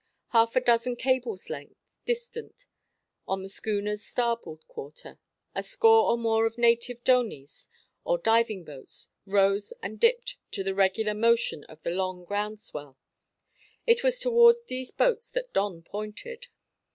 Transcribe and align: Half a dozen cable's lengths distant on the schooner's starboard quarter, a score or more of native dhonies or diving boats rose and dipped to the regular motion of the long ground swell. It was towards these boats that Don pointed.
Half 0.29 0.55
a 0.55 0.59
dozen 0.61 0.95
cable's 0.95 1.47
lengths 1.47 1.75
distant 2.07 2.65
on 3.27 3.43
the 3.43 3.49
schooner's 3.49 4.03
starboard 4.03 4.67
quarter, 4.67 5.19
a 5.53 5.61
score 5.61 6.09
or 6.09 6.17
more 6.17 6.47
of 6.47 6.57
native 6.57 7.03
dhonies 7.03 7.67
or 8.03 8.17
diving 8.17 8.63
boats 8.63 9.09
rose 9.27 9.73
and 9.83 9.99
dipped 9.99 10.37
to 10.53 10.63
the 10.63 10.73
regular 10.73 11.13
motion 11.13 11.65
of 11.65 11.83
the 11.83 11.91
long 11.91 12.25
ground 12.25 12.59
swell. 12.59 12.97
It 13.85 14.03
was 14.03 14.19
towards 14.19 14.63
these 14.63 14.89
boats 14.89 15.29
that 15.29 15.53
Don 15.53 15.83
pointed. 15.83 16.47